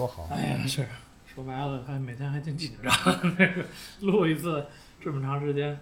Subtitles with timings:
[0.00, 0.26] 多好。
[0.30, 0.86] 哎呀，是
[1.26, 2.90] 说白了，还每天还挺紧张，
[3.38, 3.62] 那 个
[4.00, 4.64] 录一次
[4.98, 5.78] 这么长时间，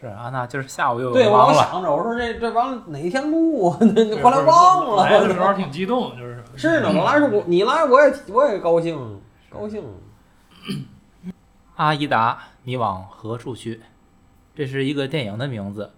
[0.00, 3.78] 是啊，那今儿下午又对，我想着，我说这这完了哪天录啊？
[4.22, 5.52] 后来忘了来的时候。
[5.54, 9.82] 挺激动，就是是呢，我来说我你来我也我也高兴高兴。
[11.74, 13.80] 阿依达，你往何处去？
[14.54, 15.90] 这是一个电影的名字，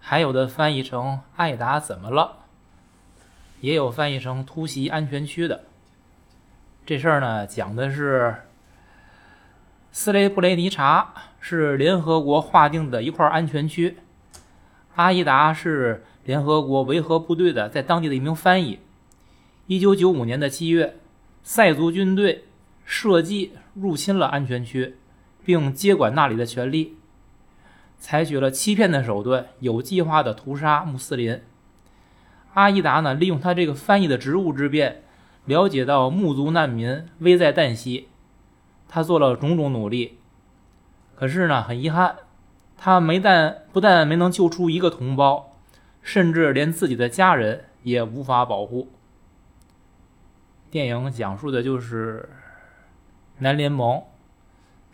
[0.00, 2.38] 还有的翻译成“艾达怎么了”，
[3.60, 5.64] 也有翻译成“突袭安全区”的。
[6.86, 8.34] 这事儿呢，讲的是
[9.90, 13.96] 斯雷布雷尼察是联合国划定的一块安全区，
[14.94, 18.80] 阿依达是联合国维和部队的在当地的一名翻译。
[19.66, 20.96] 一九九五年的七月，
[21.42, 22.44] 塞族军队
[22.84, 24.96] 设计入侵了安全区。
[25.46, 26.96] 并接管那里的权利，
[27.98, 31.38] 采取了欺骗的手段，有计划的屠杀穆斯林。
[32.54, 35.02] 阿依达呢，利用他这个翻译的职务之便，
[35.44, 38.08] 了解到穆族难民危在旦夕，
[38.88, 40.18] 他做了种种努力。
[41.14, 42.16] 可是呢，很遗憾，
[42.76, 45.56] 他没但不但没能救出一个同胞，
[46.02, 48.88] 甚至连自己的家人也无法保护。
[50.70, 52.28] 电影讲述的就是
[53.38, 54.02] 南联盟。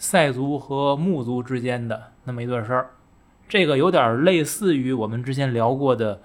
[0.02, 2.92] 塞族和穆族之间的那么一段事儿，
[3.46, 6.22] 这个有点类似于我们之前聊过的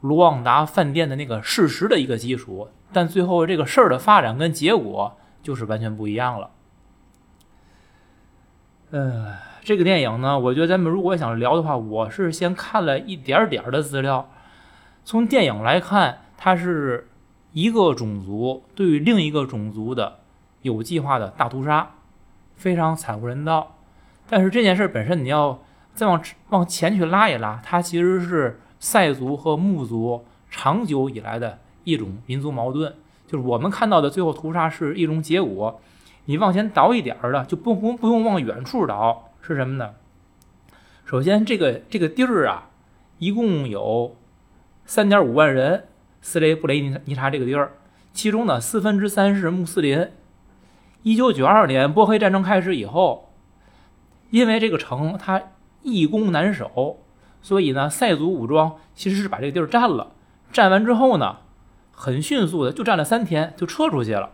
[0.00, 6.50] 卢旺达饭店的那个事实的一个基础，但最后这个事儿的发展跟结果就是完全不一样了。
[8.90, 14.30] 呃，这个电影呢，我觉得咱们如果想聊的话，我是先看了一点点的资料。
[15.04, 17.08] 从电影来看，它是
[17.52, 20.20] 一个种族对于另一个种族的
[20.60, 21.92] 有计划的大屠杀。
[22.54, 23.76] 非常惨无人道，
[24.28, 25.58] 但是这件事本身，你要
[25.94, 32.94] 再往往前去拉一拉，它其实是塞族和穆族长久以来的一种民族矛盾。
[33.26, 35.80] 就是我们看到的最后屠杀是一种结果，
[36.26, 39.94] 你往前倒一点儿的，就不不不用往远处倒，是什么呢？
[41.04, 42.68] 首先，这个这个地儿啊，
[43.18, 44.16] 一共有
[44.84, 45.84] 三点五万人，
[46.20, 47.72] 斯雷布雷尼尼察这个地儿，
[48.12, 50.08] 其中呢四分之三是穆斯林。
[51.02, 53.30] 一九九二年波黑战争开始以后，
[54.30, 55.42] 因为这个城它
[55.82, 56.98] 易攻难守，
[57.40, 60.12] 所以呢，塞族武装其实是把这个地儿占了。
[60.52, 61.38] 占完之后呢，
[62.02, 64.30] 很迅速的就占了三天就撤出去了。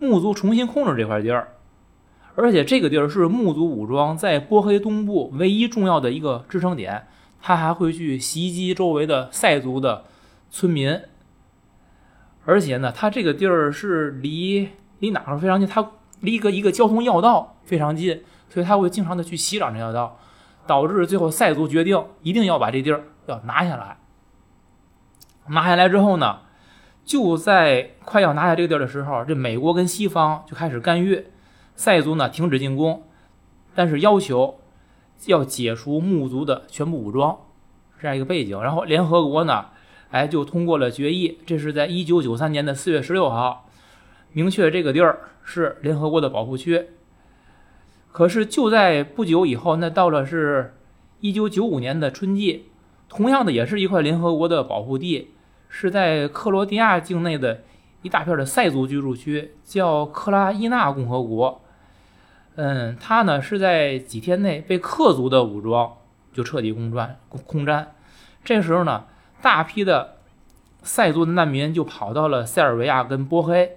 [0.00, 1.52] 穆族重新控制这块地儿，
[2.34, 7.06] 而且这个地儿是穆族武装在波黑东部唯一重要的一个支撑点，
[7.40, 10.06] 他还会去袭击周围的塞族的
[10.50, 11.00] 村民。
[12.44, 14.70] 而且呢，他这个地儿是离。
[15.00, 15.68] 离哪儿非常近？
[15.68, 15.92] 它
[16.22, 20.18] 离一个一个交通要道非常近，所以他会经常的去袭扰这条道，
[20.66, 23.96] 导致最后塞族决定一定要把这地儿要拿下来。
[25.50, 26.40] 拿下来之后呢，
[27.08, 31.24] 就在快要拿下这个地儿的时候，这美国跟西方就开始干预，
[31.74, 33.02] 塞族呢停止进攻，
[33.74, 34.60] 但是要求
[35.24, 37.38] 要解除穆族的全部武装，
[37.98, 38.60] 这样一个背景。
[38.62, 39.68] 然后联合国呢，
[40.10, 43.70] 哎就通过了决议，这是在一九九三年的四月十六号。
[44.32, 46.88] 明确这个地儿是联合国的保护区，
[48.12, 50.74] 可是就在不久以后，那到了是
[51.20, 52.66] 一九九五年的春季，
[53.08, 55.30] 同样的也是一块联合国的保护地，
[55.68, 57.62] 是在克罗地亚境内的
[58.02, 61.60] 一大片的塞族居住区，叫克拉伊纳共和国。
[62.56, 65.92] 嗯，它呢是在几天内被克族的武装
[66.32, 67.94] 就彻底攻占空占。
[68.44, 69.04] 这时候呢，
[69.40, 70.16] 大批的
[70.82, 73.76] 塞族的难民就跑到了塞尔维亚跟波黑。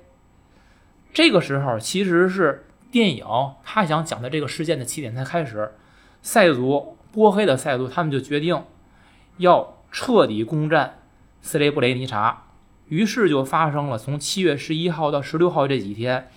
[1.14, 3.26] 这个时候其实是电影
[3.64, 5.72] 他想讲的这个事件的起点才开始，
[6.22, 8.64] 塞族波黑的塞族他们就决定
[9.38, 11.01] 要彻底攻占
[11.42, 12.44] 斯雷布雷尼察，
[12.88, 16.30] 于是就发生了从七月十一号到十六号这几天，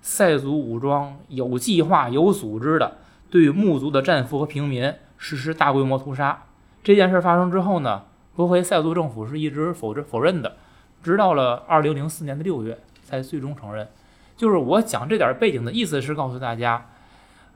[0.00, 2.98] 塞族武装有计划、有组织的
[3.30, 6.44] 对穆族的战俘和平民实施大规模屠杀。
[6.82, 8.04] 这件事发生之后呢，
[8.36, 10.56] 波黑塞族政府是一直否认否认的，
[11.02, 13.88] 直到了二零零四年的六月才最终承认。
[14.36, 16.90] 就是我讲这点背景的意思是告诉大家，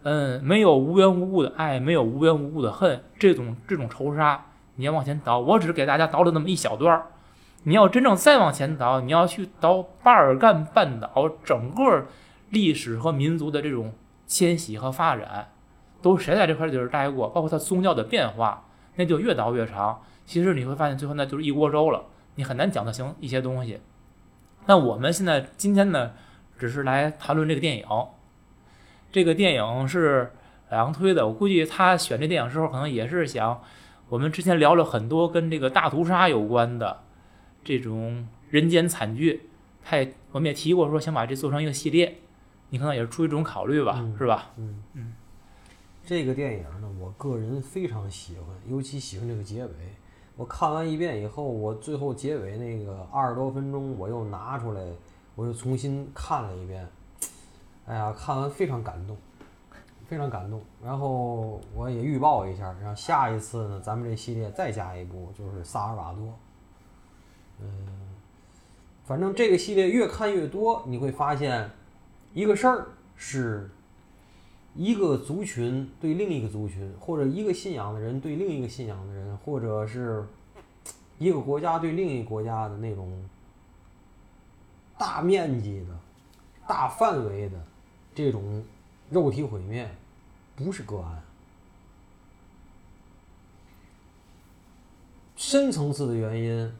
[0.04, 4.46] 嗯，没有无缘无故的爱，没有无缘无故的恨，这种这种仇杀，
[4.78, 7.06] 你要往前倒，我只是给大家倒了那么一小段儿。
[7.64, 12.06] 你要真正再往前倒，你要去倒巴尔干半岛整个
[12.50, 13.92] 历史和民族的这种
[14.26, 15.48] 迁徙和发展，
[16.00, 18.64] 都谁在这块地儿待过，包括它宗教的变化，
[18.96, 20.00] 那就越倒越长。
[20.24, 22.04] 其实你会发现，最后那就是一锅粥了，
[22.36, 23.80] 你很难讲得清一些东西。
[24.66, 26.12] 那我们现在今天呢？
[26.58, 27.86] 只是来谈论这个电影，
[29.12, 30.32] 这个电影是
[30.70, 31.24] 老杨推的。
[31.24, 33.62] 我估计他选这电影时候，可能也是想，
[34.08, 37.04] 我们之前聊了很多跟这个大屠杀有关的
[37.62, 39.48] 这种人间惨剧，
[39.84, 42.18] 他也我们也提过说想把这做成一个系列，
[42.70, 44.50] 你可能也是出于这种考虑吧，嗯是吧？
[44.56, 45.12] 嗯嗯，
[46.04, 49.72] 这个电影呢，我个人非常喜欢，尤其喜欢这个结尾。
[50.36, 54.80] 我看完一遍以后，我最后结尾那个二十多分钟，我又拿出来，
[55.34, 56.88] 我又重新看了一遍。
[57.86, 59.16] 哎呀，看完非常感动，
[60.08, 60.60] 非常感动。
[60.82, 66.34] 然后我也预报一下，然后下一次呢，咱们这系列再加一部，就是萨尔瓦多。
[67.60, 67.68] 嗯，
[69.04, 71.70] 反正这个系列越看越多，你会发现
[72.32, 73.70] 一个事儿是
[74.74, 80.24] 一个族群对另一个族群，或者一个信仰的人对另一个信仰的人，或者是
[81.18, 83.28] 一个国家对另一个国家的那种
[84.96, 85.86] 大面积的、
[86.66, 87.58] 大范围的
[88.14, 88.62] 这种
[89.10, 89.88] 肉体毁灭，
[90.56, 91.22] 不是个案。
[95.36, 96.72] 深层次的原因，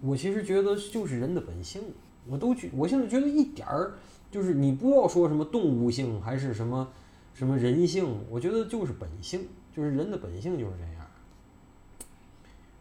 [0.00, 1.82] 我其实觉得就是人的本性。
[2.26, 3.92] 我都觉，我现在觉得一点儿
[4.30, 6.88] 就是你不要说什么动物性还是什么
[7.34, 11.06] 什么人性，我觉得就是本性，就是人的本性就是这样，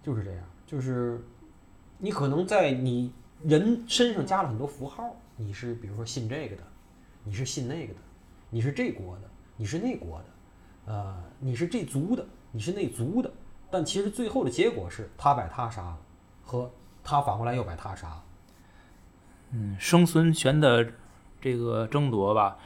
[0.01, 1.21] 就是这样，就是
[1.97, 3.11] 你可能在你
[3.43, 6.63] 人身上加了很多符号，你是比如说信这个的，
[7.23, 7.99] 你是信那个的，
[8.49, 9.21] 你是这国的，
[9.55, 10.25] 你是那国的，
[10.93, 13.31] 呃，你是这族的，你是那族的，
[13.71, 15.97] 但其实最后的结果是他把他杀了，
[16.43, 16.69] 和
[17.03, 18.23] 他反过来又把他杀了。
[19.51, 20.85] 嗯，生存权的
[21.39, 22.57] 这个争夺吧，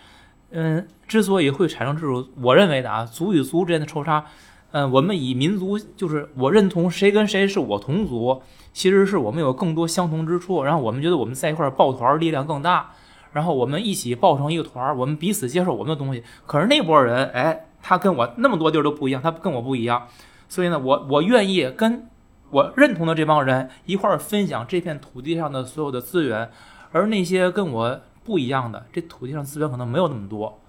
[0.51, 4.25] 嗯，之所以会产生这种，我认为的啊，族与族之间的仇杀，
[4.71, 8.42] 嗯，我们以民族就是我认同谁跟谁是我同族，
[8.74, 12.94] 其实是我们有更多相同之处，然后我们觉得我们在一块儿抱团力量更大，
[13.33, 16.24] 然后我们一起抱成一个团儿，我们彼此接受我们的东西。
[16.45, 20.07] 可是那波人，哎，他跟我那么多地儿都不一样，他跟我不一样，
[20.47, 22.07] 所以呢，我我愿意跟
[22.50, 26.50] 我认同的这帮人一块儿分享这片土地上的所有的资源。
[26.91, 30.62] 而那些跟我不一样的，这土地上资源可能没有那么多，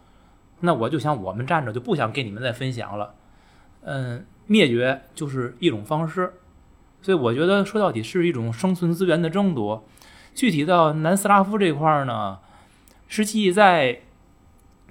[0.60, 3.14] 那我就想我们站着，就不想给你们再分享了。
[3.82, 6.34] 嗯，灭绝就是一种方式，
[7.00, 9.86] 所以我觉得说到底是一种生存资源的争夺。
[10.34, 12.38] 具体到南斯拉夫这块儿呢，
[13.08, 14.02] 实际在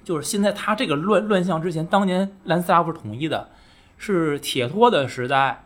[0.04, 3.48] 就是现在他这个乱乱象之前，当年兰斯拉夫是统一的，
[3.96, 5.64] 是铁托的时代，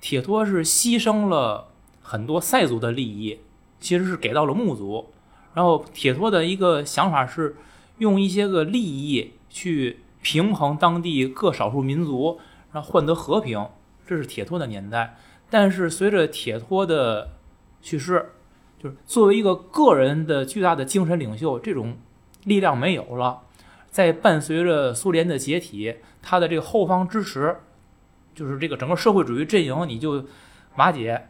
[0.00, 3.40] 铁托是牺牲了很多塞族的利益。
[3.80, 5.10] 其实是给到了木族，
[5.52, 7.54] 然后铁托的一个想法是
[7.98, 12.40] 用一些个利益去平衡当地各少数民族，
[12.72, 13.68] 然后换得和平。
[14.06, 15.18] 这是铁托的年代。
[15.50, 17.32] 但是随着铁托的
[17.82, 18.32] 去世，
[18.84, 21.96] 就是作为一个个人的巨大的精神领袖，这种
[22.44, 23.40] 力量没有了。
[23.90, 27.56] 在伴随着苏联的解体，他的这个后方支持，
[28.34, 30.22] 就是这个整个社会主义阵营你就
[30.76, 31.28] 瓦解。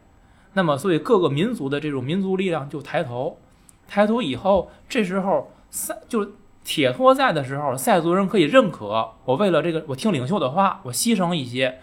[0.55, 3.39] 那么，所以各个民族的这种民族力量就抬头，
[3.87, 6.33] 抬头以后，这时候塞就是
[6.65, 11.79] 铁托在的时候，塞族人可以认可我为了这个，我听领袖的话，我牺牲一些，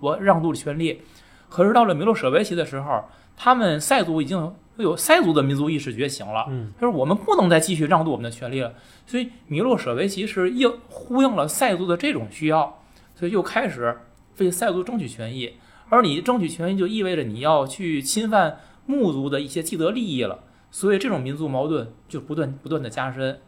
[0.00, 1.00] 我让渡的权利。
[1.48, 3.04] 可是到了米洛舍维奇的时候，
[3.34, 8.74] 他们塞族已经有塞族的民族意识觉醒了，嗯，就是我们不能再继续让渡我们的权利了。
[9.06, 12.82] 所以米洛舍维奇是应呼应了塞族的这种需要，
[13.14, 13.98] 所以又开始
[14.38, 15.54] 为塞族争取权益。
[15.88, 23.40] 而你争取权益，就意味着你要去侵犯穆族的一些既得利益了，所以这种民族矛盾就不断不断的加深，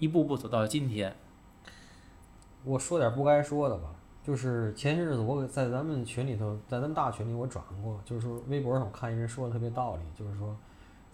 [0.00, 1.14] 一步步走到今天。
[2.64, 3.90] 我说点不该说的吧，
[4.24, 10.56] 就是前些日子我在咱们群里头，在咱们大群里我转过，就是说微博上我看一人说的特别道理，就是说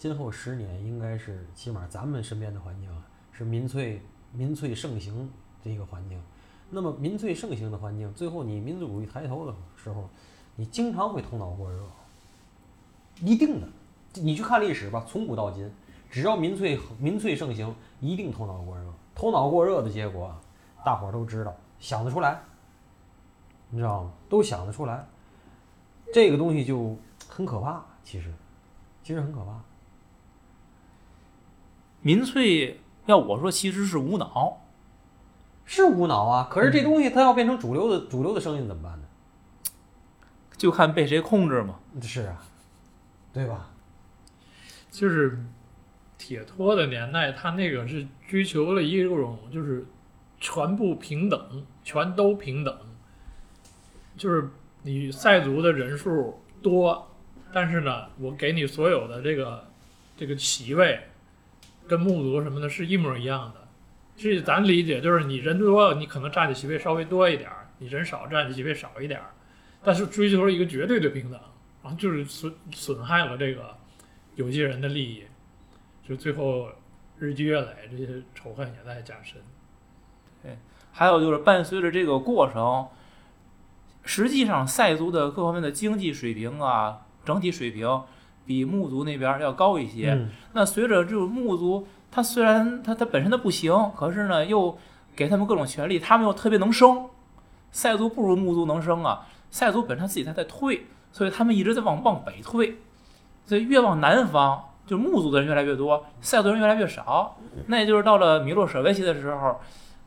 [0.00, 4.00] 今后十年应该是起码咱们身边的环境啊，是民粹
[4.32, 5.30] 民粹盛行
[5.62, 6.20] 的一个环境。
[6.70, 10.08] 那么民粹盛行的环境，最后你民族主义抬头的时候。
[10.56, 11.78] 你经常会头脑过热，
[13.22, 13.68] 一定的。
[14.14, 15.72] 你去看历史吧，从古到今，
[16.10, 18.84] 只要民粹民粹盛行，一定头脑过热。
[19.14, 20.34] 头脑过热的结果，
[20.84, 22.42] 大伙儿都知道，想得出来，
[23.70, 24.12] 你知道吗？
[24.28, 25.06] 都想得出来。
[26.12, 26.94] 这个东西就
[27.26, 28.30] 很可怕，其实，
[29.02, 29.58] 其实很可怕。
[32.02, 34.60] 民粹要我说，其实是无脑，
[35.64, 36.48] 是无脑啊。
[36.50, 39.06] 可是这东西它要变成主流的主流的声音怎么办呢？
[40.56, 41.80] 就看被谁控制嘛。
[42.02, 42.42] 是啊，
[43.32, 43.70] 对吧？
[44.90, 45.38] 就是
[46.18, 49.86] 铁托的年代，他那个是追求了一种就是
[50.38, 52.76] 全部平等，全都平等。
[54.16, 54.50] 就是
[54.82, 57.08] 你赛族的人数多，
[57.52, 59.66] 但是呢，我给你所有的这个
[60.16, 61.00] 这个席位，
[61.90, 63.66] 跟木族什么的是一模一样的。
[64.16, 69.32] 这咱理解就是你人多，你可能占的席位稍微多一点儿；你人少，占的席位少一点儿。
[69.82, 71.40] 但是追求一个绝对的平等，
[71.82, 73.76] 然后就是损损害了这个
[74.36, 75.24] 有些人的利益，
[76.06, 76.68] 就最后
[77.18, 79.38] 日积月累，这些仇恨也在加深。
[80.42, 80.56] 对
[80.92, 82.86] 还有就是伴随着这个过程，
[84.04, 88.04] 实际上塞族的各方面的经济水平啊，整体水平
[88.50, 90.10] 比穆族那边要高一些。
[90.12, 94.76] 嗯那随着这种穆族，他虽然他他本身他不行，可是呢又
[95.14, 97.06] 给他们各种权利，他们又特别能生。
[97.70, 102.78] 塞族不如穆族能生啊，塞族本身自己他在退，所以他们一直在往往北退，
[103.46, 107.38] 所以越往南方，就穆族的人越来越多，塞族人越来越少。
[107.66, 109.60] 那也就是到了米洛舍维奇的时候，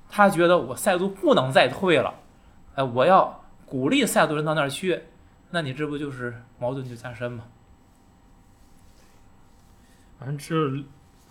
[0.10, 2.14] 他觉得我塞族不能再退了，
[2.76, 5.04] 哎，我要鼓励塞族人到那儿去，
[5.52, 7.46] 那你这不就是矛盾就加深吗？
[10.24, 10.82] 反正就是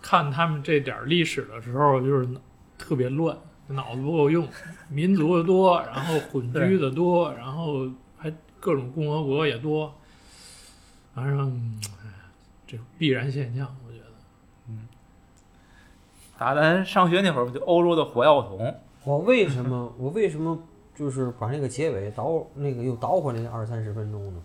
[0.02, 2.28] 看他们这点儿历史的时候，就是
[2.76, 3.34] 特别乱，
[3.68, 4.46] 脑子不够用，
[4.90, 8.30] 民族的多，然后混居的多，然后还
[8.60, 9.94] 各种共和国也多，
[11.14, 12.10] 反正嗯哎
[12.66, 14.04] 这必然现象，我觉得。
[14.68, 14.86] 嗯
[16.36, 18.74] 打咱上学那会儿，不就欧洲的火药桶？
[19.04, 20.58] 我为什么我为什么
[20.94, 24.42] 就是把那个结尾倒那个又倒回来二三十分钟呢？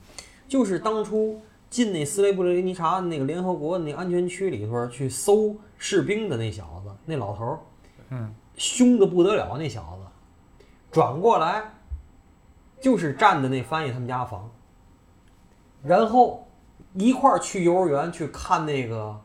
[0.47, 7.59] 就是当初进那斯雷布雷尼察那个联合国那安全区里头去搜士兵的那小子，那老头儿，
[8.09, 10.05] 嗯，凶的不得了，那小子
[10.91, 11.63] 转过来
[12.79, 14.49] 就是站的那翻译他们家房，
[15.83, 16.47] 然后
[16.93, 19.21] 一块儿去幼儿园去看那个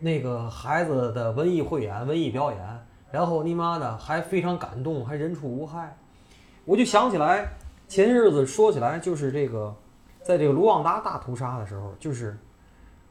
[0.00, 2.60] 那个孩子的文艺汇演、文艺表演，
[3.12, 5.96] 然后你妈的还非常感动，还人畜无害。
[6.64, 7.48] 我就想起来
[7.86, 9.74] 前些日子说起来，就是这个，
[10.24, 12.36] 在这个卢旺达大屠杀的时候，就是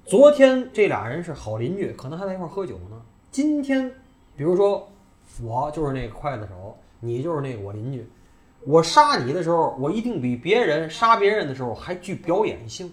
[0.04, 3.00] 昨天这俩人是好邻居，可能还在一块喝酒呢。
[3.32, 3.90] 今天，
[4.36, 4.90] 比如说
[5.42, 8.08] 我就是那个刽子手，你就是那个我邻居，
[8.66, 12.92] 我杀你的时候，我一定比别人杀别人的时候还具表演性，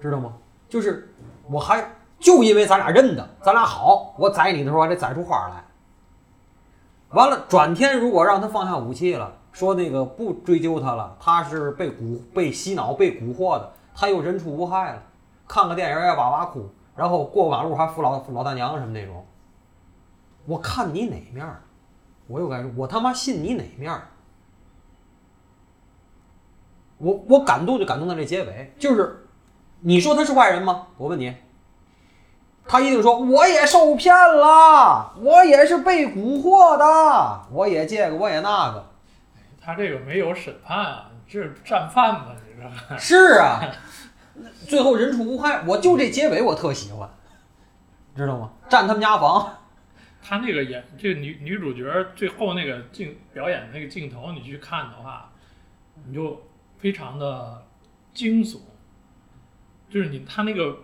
[0.00, 0.32] 知道吗？
[0.68, 1.12] 就是
[1.50, 1.84] 我还
[2.18, 5.64] 就因为咱俩认得，咱俩好，我宰你的时候还得宰出花来。
[7.10, 15.02] 完了，转天如果让他放下武器了，说那个不追究他了，他是被蛊、被洗脑、被蛊惑的，他又人畜无害了，
[15.46, 19.24] 看个电影也哇哇哭，然后过马路还扶老老大娘什么那种。
[20.46, 21.60] 我看你哪面儿，
[22.26, 24.08] 我又该说，我他妈信你哪面儿。
[26.98, 29.26] 我我感动就感动在这结尾，就是
[29.80, 30.86] 你说他是坏人吗？
[30.96, 31.36] 我问你，
[32.66, 38.91] 他一定说我也受骗了，我也是被蛊惑的，我也这个我也那个。
[39.64, 42.96] 他这个没有审判啊，这是战犯嘛，你知道吗？
[42.98, 43.60] 是啊，
[44.66, 47.08] 最后人畜无害，我就这结尾我特喜欢，
[48.16, 48.52] 知道吗？
[48.68, 49.56] 占他们家房，
[50.20, 51.84] 他那个演这个女女主角
[52.16, 55.30] 最后那个镜表演的那个镜头，你去看的话，
[56.06, 56.42] 你就
[56.78, 57.64] 非常的
[58.12, 58.58] 惊悚，
[59.88, 60.76] 就是你他那个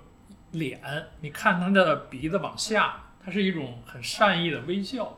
[0.52, 0.80] 脸，
[1.20, 5.18] 你看他的鼻子往下，它是一种很善意的微笑，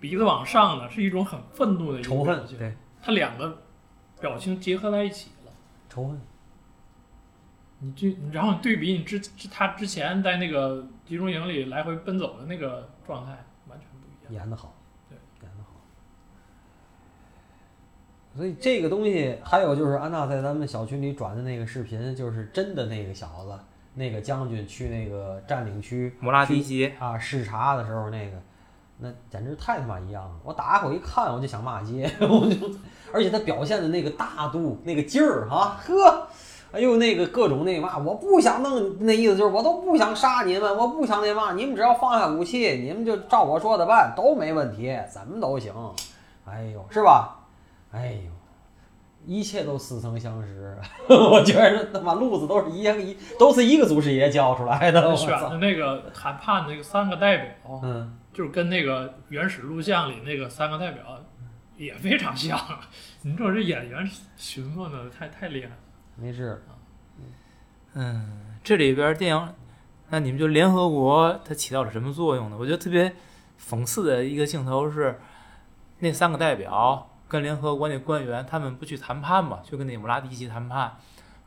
[0.00, 3.62] 鼻子往上呢是一种很愤怒的一仇恨，种表情，对，他两个
[4.20, 5.52] 表情结合在一起了。
[5.88, 6.20] 仇恨，
[7.80, 13.32] 你就然后你对比你之之他之前在那个集中营里来回奔走的那个状态，
[13.68, 14.32] 完全不一样。
[14.32, 14.74] 演的好，
[15.08, 15.70] 对，演的好。
[18.36, 23.58] 所以这个东西，还有就是安娜在咱们小群里转的那个视频，就是真的那个小子，
[23.94, 28.40] 那个将军去那个占领区摩拉迪奇，啊视察的时候，那个
[29.00, 30.30] 那简直太他妈一样了！
[30.42, 32.68] 我打开我一看，我就想骂街， 我就，
[33.12, 36.26] 而且他表现的那个大度、那个劲儿啊，呵，
[36.72, 45.72] 哎呦，那个各种那个嘛，我不想弄，那意思就是我都不想杀你们，我不想那嘛，你们只要放下武器，你们就照我说的办，都没问题，怎么都行。
[46.44, 47.38] 哎呦，是吧？
[47.92, 48.32] 哎呦。
[49.26, 50.74] 一切都似曾相识，
[51.10, 55.06] 我觉得他妈路子都是一样一，都是一个祖师爷教出来的。
[55.06, 55.14] 我！
[55.14, 61.20] 选的那个谈判的那个三个代表，嗯，就是跟那个原始录像里那个三个代表
[61.76, 62.56] 也非常像。
[63.22, 65.76] 你说这演员询问的太太厉害了。
[66.14, 66.62] 没事。
[67.94, 69.54] 嗯，这里边电影，
[70.10, 72.56] 那你们就联合国它起到了什么作用呢？
[72.56, 73.12] 我觉得特别
[73.60, 75.18] 讽刺的一个镜头是，
[75.98, 80.96] 那三个代表跟联合国那官员他们不去谈判嘛，去跟那姆拉迪奇谈判。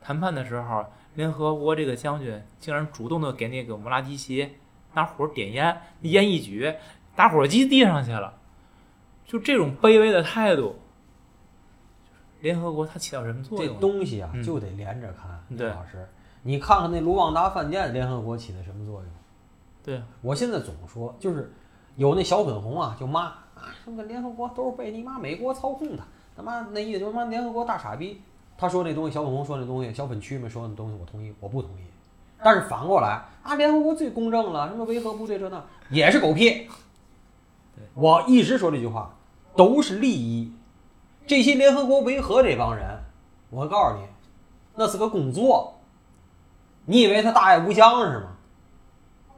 [0.02, 4.58] 谈判的时候，联合国这个将军竟然主动的给那个穆拉迪奇
[4.94, 6.74] 拿火点烟，烟一举，
[7.16, 8.34] 打火机递上去了。
[9.26, 10.76] 就这种卑微的态度，
[12.42, 13.80] 联合国它起到什么作这用这？
[13.80, 15.70] 东西啊，嗯就得连着看。
[15.70, 16.08] 老师，
[16.42, 19.10] 你看看那卢旺达饭店，联合国起的什么作用？
[19.84, 21.52] 对，我现在总说，就是
[21.96, 26.04] 有那小粉红啊，就骂啊，什么联合国都是被你妈美国操控的，
[26.36, 28.22] 他妈那意思就是妈联合国大傻逼。
[28.58, 31.84] 他说那东西，小粉红说那东西，小粉区们说那东西，我同意，我不同意。
[32.44, 36.70] 但是反过来啊，联合国最公正了，什么维和部队这那也是狗屁。
[37.94, 39.14] 我一直说这句话，
[39.56, 40.54] 都是利益。
[41.28, 43.04] 这些联合国维和这帮人，
[43.50, 44.06] 我告诉你，
[44.76, 45.80] 那是个工作。
[46.86, 48.28] 你以为他大爱无疆是吗？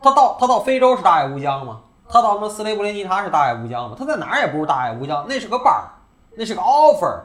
[0.01, 1.81] 他到他到非洲是大爱无疆吗？
[2.10, 3.95] 他到什么斯雷布林尼塔是大爱无疆吗？
[3.98, 5.89] 他在哪儿也不是大爱无疆，那是个班儿，
[6.36, 7.22] 那是个 offer。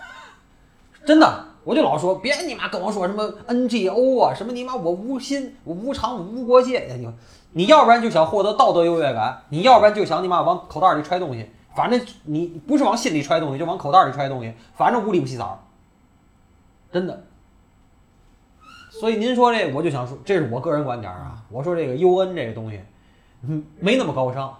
[1.04, 6.78] 真的，我就老说，别你妈跟我说什么 NGO 啊，什么你妈我无心，我无偿，我无国界。
[6.78, 7.08] 哎你
[7.52, 15.64] 你要不然就想获得道德优越感，你要不然就想你妈往口袋里揣东西，反正你不是往心里揣东西，就往口袋里揣东西，反正无利不起早。
[16.92, 17.24] 真的。
[18.90, 21.42] 所以您说这，我就想说，这是我个人观点啊。
[21.50, 22.80] 我说这个 UN 这个东西，
[23.42, 24.56] 嗯，没那么高尚，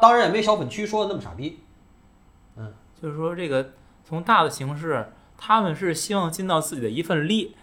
[0.00, 1.58] 当然也没小粉区说的那么傻逼。
[2.56, 3.66] 嗯就是说这个
[4.06, 5.06] 从大的形式，
[5.38, 7.54] 他们是希望尽到自己的一份力。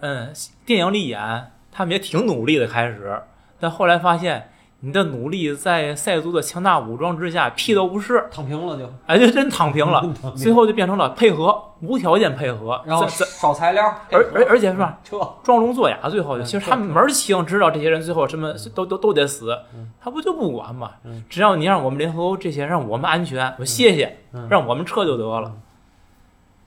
[0.00, 0.32] 嗯，
[0.64, 3.20] 电影里演他们也挺努力的开始，
[3.58, 4.50] 但后来发现
[4.80, 10.00] 你的努力在塞族的强大武装之下屁都不是，躺平了就，哎，就真躺平了。
[10.00, 15.18] 平最后就变成了配合，无条件配合，然后咱咱烧材料，而而而且是吧，这。
[15.42, 21.24] 装聋作哑，最后嗯其实他们门儿清知道这些人最后什么都都都得死嗯，他不就不管嘛嗯？
[21.28, 24.46] 只要你让我们联合国这些让我们安全，我谢谢，嗯。
[24.48, 25.52] 让我们撤就得了。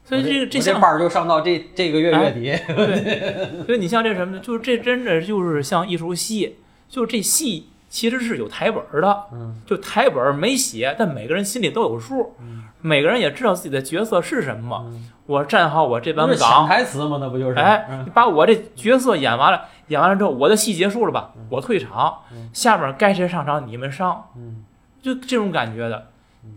[0.03, 6.57] 所以这个这像班儿就上到这这个月月底，对， 所以你像这什么，就是这真的就是像一出戏，
[6.89, 14.83] 就是这戏其实是有台本儿的，嗯就台本儿没写，但每个人心里都有数，嗯每个人也知道自己的角色是什么。
[14.87, 17.17] 嗯，我站好我这班岗，台词吗？
[17.21, 17.55] 那不就是？
[17.59, 21.31] 哎，把我这角色演完了，演完了之后，我的戏结束了吧？
[21.49, 24.65] 我退场嗯，下面该谁上场你们上，嗯
[25.01, 26.07] 就这种感觉的。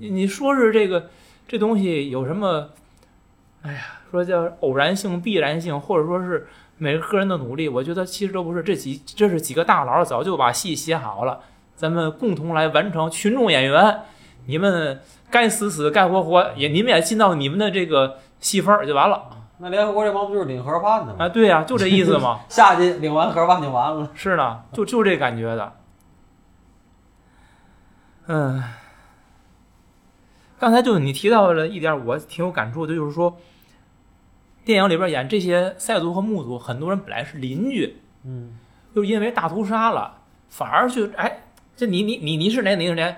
[0.00, 1.10] 你你说是这个
[1.46, 2.70] 这东西有什么？
[3.64, 6.46] 哎呀，说叫偶然性、必然性，或者说是
[6.76, 8.62] 每个个人的努力，我觉得其实都不是。
[8.62, 11.40] 这几这是几个大佬早就把戏写好了，
[11.74, 13.10] 咱们共同来完成。
[13.10, 14.02] 群众演员，
[14.46, 15.00] 你们
[15.30, 21.24] 该死死，该活活，也你们也尽到你们的这个戏份儿就完了那联合国这帮不就是领盒饭的吗？
[21.24, 21.28] 啊！
[21.28, 22.40] 对呀、就这意思嘛。
[22.50, 24.10] 下去领完盒饭就完了。
[24.12, 25.72] 是呢，就就这感觉的。
[28.26, 28.62] 嗯，
[30.58, 33.38] 刚才就你提到了一点，我挺有感触的，就是说，
[34.64, 38.58] 电影里边演这些塞族和穆族，很多人本来是邻居，嗯
[38.94, 41.42] 就因为大屠杀了，反而去哎，
[41.76, 43.16] 这你你你你是哪哪是哪，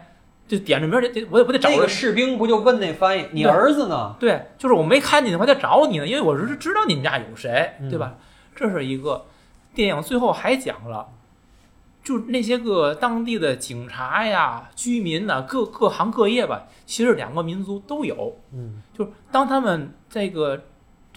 [0.49, 1.89] 就点着名儿，这这我也不得找人这个。
[1.89, 8.15] 士兵不就问那翻译：“你儿子呢对，就是我没看见你，我还得找你呢，因为我是知道你们家有谁，嗯对吧？
[8.55, 9.27] 这是一个
[9.75, 11.07] 电影，最后还讲了，
[12.03, 20.65] 就那些个当地的警察呀、居民呐，各各行各业吧，其实两个民族都有。？”嗯就是当他们这个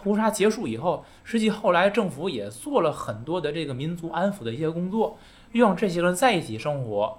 [0.02, 5.20] 屠杀结束以后，实际后来政府也做了很多的这个民族安抚的一些工作，
[5.52, 7.18] 让这些人在一起生活。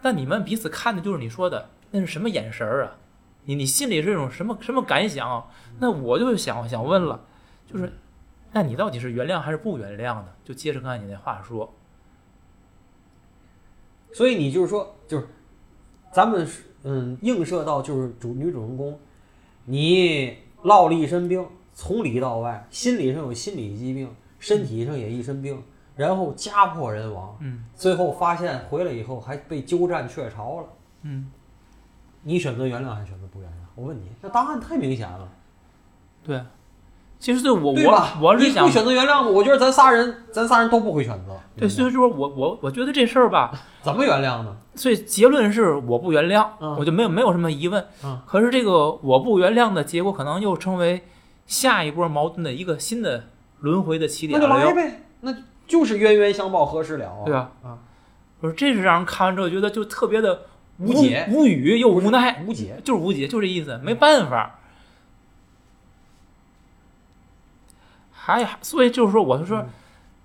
[0.00, 2.96] 但你们彼此看的就是你说的那是什么眼神儿啊？
[3.44, 5.50] 你你心里是一种什么什么感想？
[5.78, 7.20] 那我就想想问了，
[7.66, 7.92] 就是，
[8.52, 10.28] 那你到底是原谅还是不原谅呢？
[10.44, 11.74] 就接着刚才你那话说，
[14.12, 15.28] 所以你就是说，就是
[16.10, 16.48] 咱们
[16.84, 18.98] 嗯映射到就是主女主人公，
[19.66, 24.08] 你落了一身病，从里到外，心理上有心理疾病，
[24.38, 25.62] 身体上也一身病，
[25.96, 30.66] 然后家破人亡，嗯最后发现回来以后还被鸠占鹊巢了。
[31.02, 31.30] 嗯，
[32.22, 33.54] 你选择原谅还是选择不原谅？
[33.74, 35.28] 我问你，那答案太明显了，
[36.24, 36.40] 对。
[37.18, 38.08] 其实对我我？
[38.20, 39.28] 我是想你会选择原谅吗？
[39.28, 41.38] 我觉得咱仨人，咱仨人都不会选择。
[41.56, 44.56] 对，所以说我我我觉得这事儿吧， 怎么原谅呢？
[44.74, 47.86] 所以结论是我不原谅，嗯我就没有没有什么疑问。
[48.02, 51.04] 嗯可是这个我不原谅的结果，可能又称为
[51.46, 53.24] 下一波矛盾的一个新的
[53.60, 54.46] 轮回的起点那。
[54.46, 55.34] 就来呗，那
[55.66, 57.22] 就是冤冤相报何时了啊？
[57.24, 57.50] 对吧？
[57.62, 57.78] 啊，
[58.40, 60.42] 我说这是让人看完之后觉得就特别的
[60.78, 62.80] 无解无语又无奈，无解。
[62.84, 64.58] 就是无解，就这意思，没办法。
[68.12, 69.68] 还所以就是说，我就说嗯，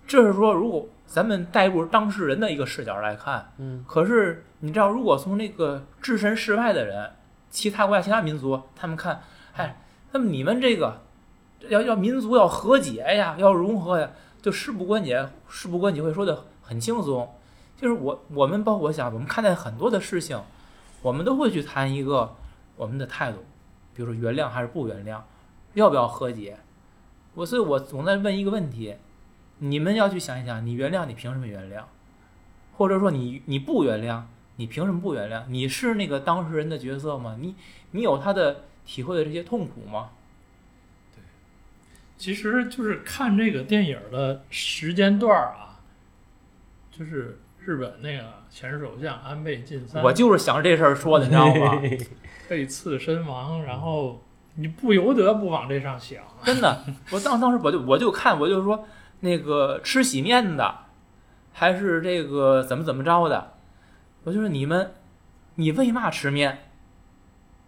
[0.08, 7.12] 这是说，如果咱们带入当事人的一个视角来看，嗯可是你知道，如果从那个置身事外的人，
[7.50, 9.22] 其他国家、其他民族，他们看，
[9.56, 11.02] 哎，那么你们这个
[11.70, 15.16] 要要民族要和解呀，要融合呀，就事不关己，
[15.48, 17.28] 事不关己会说的很轻松。
[17.76, 20.42] 就是我我们包括我想，我们看待很多的事情，
[21.02, 22.36] 我们都会去谈一个
[22.76, 23.40] 我们的态度，
[23.94, 25.22] 比如说原谅还是不原谅，
[25.74, 26.58] 要不要和解。
[27.36, 28.96] 我所以，我总在问一个问题：
[29.60, 31.84] 你们要去想一想，你原谅，你凭什么原谅？
[32.78, 34.22] 或者说你你不原谅，
[34.56, 35.44] 你凭什么不原谅？
[35.50, 37.38] 你是那个当事人的角色吗？
[37.40, 37.56] 你
[37.92, 40.10] 你有他的体会的这些痛苦吗？
[42.18, 45.80] 其实就是看这个电影的时间段啊，
[46.92, 51.82] 就是日本那个前首相安倍晋三我就是想这事儿说的，你知道吗？
[52.50, 54.24] 被刺身亡，然后
[54.56, 56.24] 你不由得不往这上想。
[56.44, 58.88] 真的，我当当时我就我就看，我就说
[59.20, 60.76] 那个吃洗面的，
[61.54, 63.54] 还是这个怎么怎么着的，
[64.24, 64.94] 我就说你们，
[65.56, 66.64] 你为嘛吃面？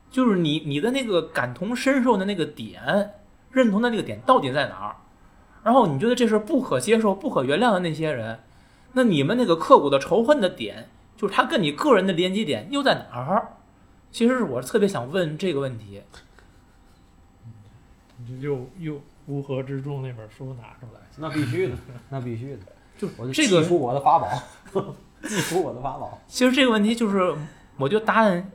[0.09, 3.11] 就是你你的那个感同身受的那个点，
[3.51, 4.95] 认同的那个点到底在哪儿？
[5.63, 8.39] 然后你觉得这是不可接受、不可原谅的那些人，
[8.93, 13.53] 那你们那个刻骨的仇恨的点，就是他跟你个人的连接点又在哪儿？
[14.11, 16.01] 其实是我特别想问这个问题。
[18.39, 21.75] 又又乌合之众那本书拿出来，那必须的，
[22.09, 22.59] 那必须的。
[22.97, 24.27] 就我就这个祭出我的法宝，
[25.23, 26.19] 祭出我的法宝。
[26.27, 27.35] 其实这个问题就是，
[27.77, 28.51] 我觉得答案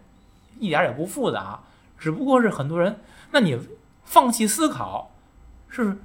[0.59, 1.61] 一点也不复杂，
[1.99, 2.97] 只不过是很多人，
[3.31, 3.59] 那你
[4.05, 5.11] 放弃思考，
[5.69, 5.97] 是，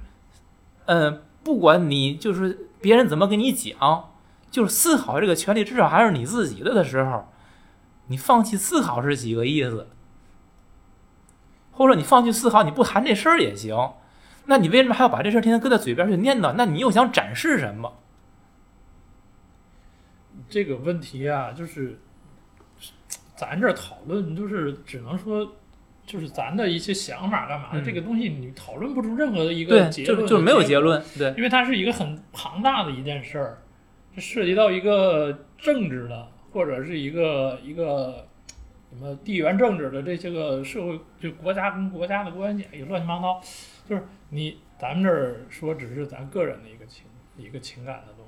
[0.86, 4.10] 呃，不管你就是别人怎么跟你讲，
[4.50, 7.28] 就是思考这个权利至少还是你自己的的时候，
[8.08, 9.88] 你放弃思考是几个意思？
[11.72, 13.94] 或者你放弃思考，你不谈这事儿也行，
[14.46, 16.52] 那你为什么还要把这事儿天天搁在嘴边去念叨？
[16.52, 17.92] 那你又想展示什么？
[20.48, 22.00] 这个问题啊，就是
[23.36, 25.54] 咱这讨论，就是只能说，
[26.10, 31.32] 就是咱的一些想法干嘛这个东西你讨论不出任何的一，个结论，就就是没有结，论，对。
[31.36, 33.62] 因为它是一个很庞大的一件事儿，
[34.12, 38.26] 这涉及到一个政治的，或者是一个一个
[38.90, 43.40] 什么地缘政治的这些个社会，就国家跟国家的关系，也乱七八糟。
[43.88, 47.04] 就是你咱们这儿说只是咱个人的一个情
[47.36, 48.19] 一个情感的。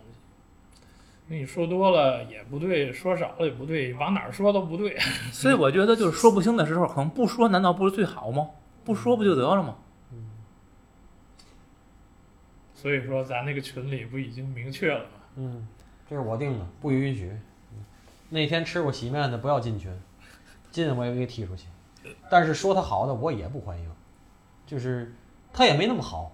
[1.32, 4.98] 那你说多了也不对，说少了也不对，往哪儿说都不对。
[5.32, 8.50] 所以我觉得就是说不清的时候，可能不说，难道不是最好吗？
[8.84, 9.78] 不说不就得了吗？
[10.12, 10.26] 嗯
[12.74, 15.10] 所以说咱那个群里不已经明确了吗？
[15.36, 15.66] 嗯，
[16.06, 17.32] 这是我定的，不允许。
[18.28, 19.90] 那天吃过洗面的不要进群，
[20.70, 21.66] 进我也给踢出去。
[22.30, 23.90] 但是说他好的我也不欢迎，
[24.66, 25.14] 就是
[25.50, 26.30] 他也没那么好，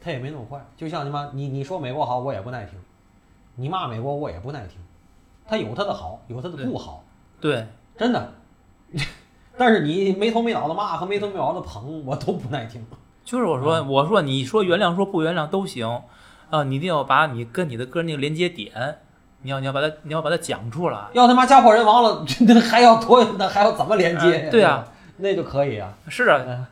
[0.00, 0.60] 他也没那么坏。
[0.76, 2.76] 就像你妈，你你说美国好，我也不耐听；
[3.62, 4.76] 你骂美国，我也不耐听。
[5.46, 7.04] 他有他的好，有他的不好，
[7.40, 7.64] 对，
[7.96, 8.32] 真的。
[9.56, 12.84] 但是你没头没脑的骂和没头没脑的捧，我都不耐听。
[13.24, 16.02] 就是我说，我说你说原谅，说不原谅都行，
[16.50, 18.98] 啊，你一定要把你跟你的个人那个连接点，
[19.42, 21.06] 你要你要把它你要把它讲出来。
[21.12, 24.84] 要他妈家破人亡了， 那还要多，那还要怎么连接对啊，
[25.18, 25.94] 那就可以啊。
[26.08, 26.66] 是啊，嗯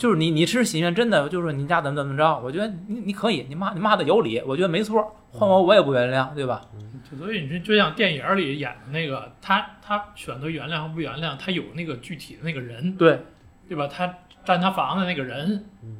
[0.00, 6.62] 就是你你吃喜面真的就是你家怎么怎么着，我觉得你你可以，你骂你骂的有理，我觉得没错，换我我也不原谅，对吧？
[7.10, 13.20] 就所以你说，就像电影里演的那个，他他选择原谅和不原谅，他有那个具体的那个人，对，
[13.68, 13.86] 对吧？
[13.88, 14.10] 他
[14.42, 15.98] 占他房的那个人，嗯，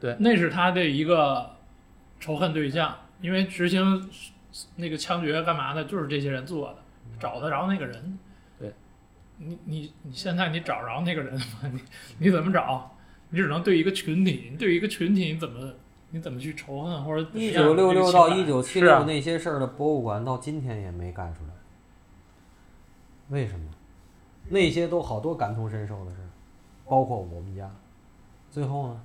[0.00, 1.50] 对那是他的一个
[2.18, 4.08] 仇恨对象，因为执行
[4.76, 6.76] 那个枪决干嘛的，就是这些人做的，
[7.20, 8.18] 找得着那个人。
[8.58, 8.72] 对，
[9.36, 11.42] 你你你现在你找着那个人吗？
[11.70, 11.80] 你
[12.16, 12.90] 你怎么找？
[13.30, 15.72] 你只能对一个群体，你对一个群体你怎么
[16.10, 21.50] 你怎么去仇恨或者一样九六六到一九七六那些事儿的博物馆到今天也没干出来，
[23.30, 23.66] 为什么？
[24.48, 26.28] 那些都好多感同身受的事儿，
[26.84, 27.70] 包括我们家。
[28.50, 29.00] 最后呢，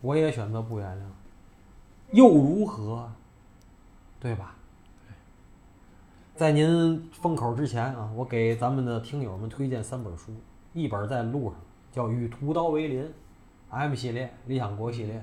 [0.00, 1.02] 我也选择不原谅，
[2.12, 3.10] 又如何？
[4.20, 4.54] 对吧？
[6.36, 10.32] 在您封口之前啊，我给咱们的听友们推荐三本书，
[10.72, 11.56] 一本在路上，
[11.90, 13.02] 叫《与屠刀为邻》
[13.72, 15.22] ，M 系列，理想国系列。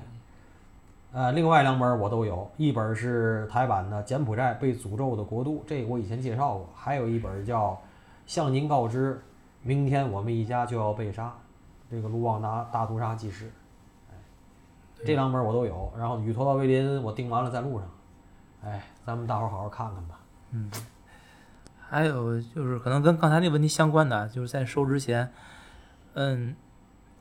[1.12, 7.72] 呃，另外两本我都有，一本是台版的《柬埔寨被诅咒的国度》，这个我以前介绍过，还有一本叫
[8.26, 9.22] 《向您告知，
[9.64, 11.28] 明天我们一家就要被杀》，
[11.90, 13.52] 这个卢旺达大屠杀纪实。
[14.12, 14.16] 哎，
[15.06, 17.90] 这两本我都有，然后《与屠刀为邻》我订完了，在路上。
[18.66, 20.20] 哎，咱们大伙儿好好看看吧。
[20.52, 20.72] 嗯
[21.92, 25.32] 还有就是可能跟刚才那问题相关的，就是在收之前，
[26.14, 26.56] 嗯，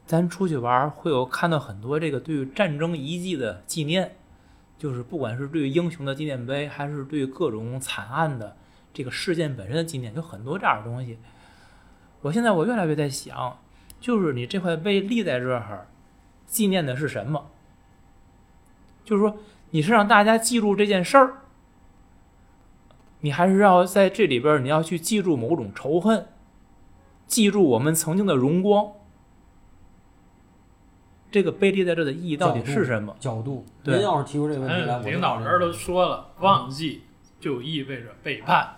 [0.09, 4.17] 咱出去玩会有看到很多这个对于战争遗迹的纪念，
[4.79, 8.57] 就是不管是对于英雄的纪念碑，还是对各种惨案的
[8.95, 11.19] 这个事件本身的纪念，有很多这样的东西。
[12.23, 13.59] 我现在我越来越在想，
[14.01, 15.87] 就是你这块碑立在这儿，
[16.47, 17.51] 纪念的是什么？
[19.05, 19.37] 就是说
[19.73, 21.35] 你是让大家记住这件事儿。
[23.21, 26.29] 你还是要在这里边，你要去记住某种仇恨，
[27.27, 28.93] 记住我们曾经的荣光。
[31.31, 33.15] 这个碑立在这的意义到底是什么？
[33.21, 37.03] 角度，对您要是提出这个问题来，领导人都说了，忘记
[37.41, 38.75] 就意味着背叛。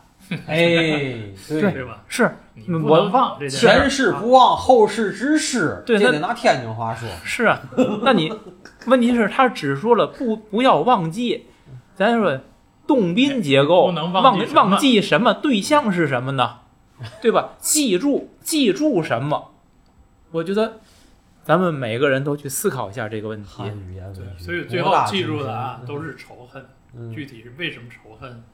[0.47, 2.03] 哎， 对，吧？
[2.07, 7.09] 是你不忘这件事前世不忘，后世之师，对他这得拿天津话说。
[7.25, 7.61] 是啊，
[8.03, 8.33] 那你
[8.87, 11.47] 问题是，他只说了不不要忘记，
[11.95, 12.41] 咱说
[12.87, 16.59] 动宾结构，不能忘忘记什么对象是什么呢？
[17.23, 17.51] 对吧？
[17.59, 19.53] 记住记住什么？
[20.33, 20.81] 我觉得
[21.51, 23.65] 咱们每个人都去思考一下这个问题。
[23.65, 26.65] 语言对文，学所以最后记住的啊，都是仇恨。
[26.95, 28.45] 嗯具体是为什么仇恨，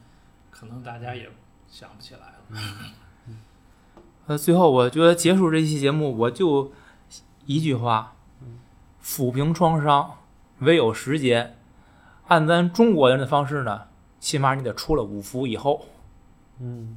[0.51, 1.29] 可能大家也
[1.69, 3.37] 想不起来了。
[4.29, 6.73] 呃，最后我觉得结束这期节目，我就
[7.45, 8.15] 一句话：
[9.05, 10.17] 抚平创伤，
[10.61, 11.59] 唯有时间。
[12.29, 15.85] 按咱中国人的方式呢，起码你得出了五福以后。
[16.61, 16.97] 嗯，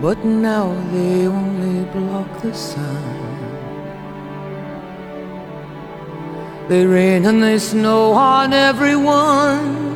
[0.00, 3.02] But now they only block the sun.
[6.68, 9.94] They rain and they snow on everyone.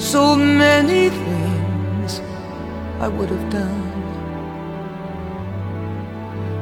[0.00, 2.20] So many things
[2.98, 3.84] I would have done.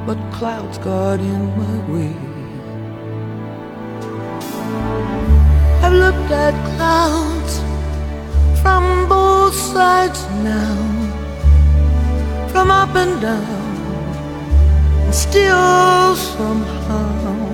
[0.07, 2.15] But clouds got in my way.
[5.83, 7.61] I've looked at clouds
[8.61, 9.09] from
[9.53, 10.77] sides now,
[12.49, 13.77] from up and down,
[15.05, 17.53] and still somehow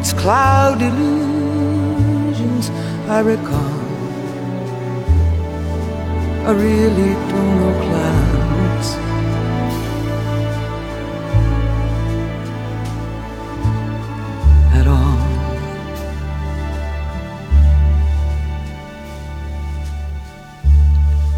[0.00, 2.70] it's cloud illusions
[3.08, 3.80] I recall.
[6.46, 8.09] I really don't know clouds.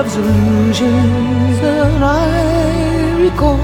[0.00, 3.60] love's illusions that I recall.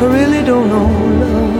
[0.00, 0.88] I really don't know
[1.20, 1.56] love.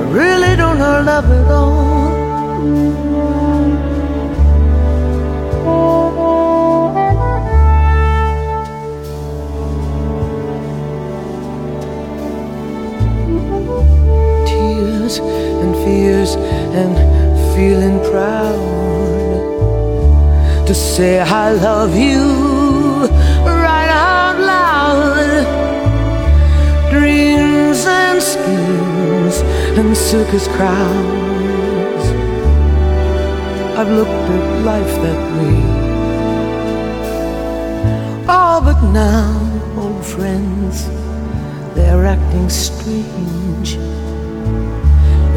[0.00, 3.15] I really don't know love at all.
[16.26, 16.36] Fears
[16.74, 16.96] and
[17.54, 18.56] feeling proud
[20.66, 23.06] to say I love you
[23.44, 25.46] right out loud.
[26.90, 29.40] Dreams and schemes
[29.78, 32.06] and circus crowds.
[33.78, 35.58] I've looked at life that way.
[38.28, 39.28] Oh, but now,
[39.76, 40.88] old friends,
[41.74, 43.78] they're acting strange.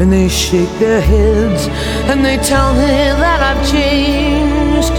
[0.00, 1.68] And they shake their heads
[2.08, 2.88] and they tell me
[3.22, 4.94] that I've changed.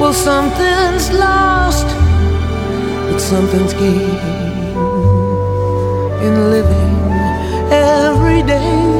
[0.00, 1.86] Well, something's lost,
[3.10, 4.20] but something's gained
[6.24, 6.96] in living
[7.70, 8.99] every day.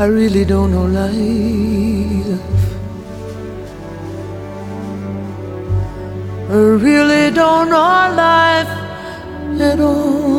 [0.00, 2.40] I really don't know life.
[6.50, 8.68] I really don't know life
[9.60, 10.37] at all.